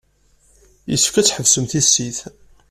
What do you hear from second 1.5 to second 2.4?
tissit.